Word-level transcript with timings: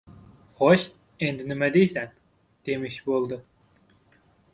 —Xo‘sh, 0.59 0.85
endi 1.27 1.45
nima 1.51 1.69
deysan?»— 1.75 2.15
demish 2.71 2.99
bo‘ldi. 3.11 3.39